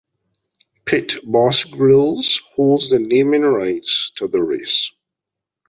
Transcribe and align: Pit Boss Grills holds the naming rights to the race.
Pit 0.85 1.13
Boss 1.23 1.63
Grills 1.63 2.41
holds 2.55 2.89
the 2.89 2.97
naming 2.97 3.43
rights 3.43 4.11
to 4.15 4.27
the 4.27 4.41
race. 4.41 4.89